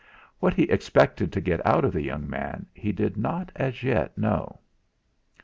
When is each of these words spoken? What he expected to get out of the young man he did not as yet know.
What 0.39 0.55
he 0.55 0.63
expected 0.63 1.31
to 1.31 1.39
get 1.41 1.63
out 1.63 1.85
of 1.85 1.93
the 1.93 2.01
young 2.01 2.27
man 2.27 2.65
he 2.73 2.91
did 2.91 3.17
not 3.17 3.51
as 3.55 3.83
yet 3.83 4.17
know. 4.17 4.61